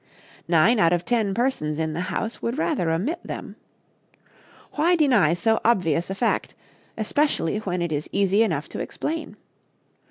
Nine 0.47 0.79
out 0.79 0.93
of 0.93 1.05
ten 1.05 1.35
persons 1.35 1.77
in 1.77 1.93
the 1.93 1.99
house 2.09 2.41
would 2.41 2.57
rather 2.57 2.89
omit 2.89 3.19
them. 3.23 3.55
Why 4.71 4.95
deny 4.95 5.35
so 5.35 5.59
obvious 5.63 6.09
a 6.09 6.15
fact, 6.15 6.55
especially 6.97 7.59
when 7.59 7.83
it 7.83 7.91
is 7.91 8.09
easy 8.11 8.41
enough 8.41 8.67
to 8.69 8.79
explain? 8.79 9.37